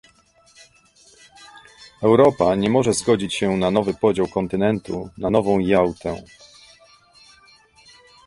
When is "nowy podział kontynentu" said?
3.71-5.09